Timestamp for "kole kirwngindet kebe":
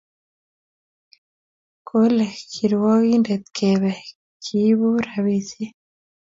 1.87-3.91